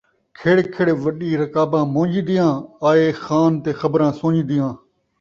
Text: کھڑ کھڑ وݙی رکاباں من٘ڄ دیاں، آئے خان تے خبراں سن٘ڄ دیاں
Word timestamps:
کھڑ 0.37 0.57
کھڑ 0.73 0.87
وݙی 1.03 1.29
رکاباں 1.41 1.85
من٘ڄ 1.93 2.13
دیاں، 2.27 2.51
آئے 2.89 3.07
خان 3.23 3.51
تے 3.63 3.71
خبراں 3.79 4.11
سن٘ڄ 4.19 4.35
دیاں 4.49 4.71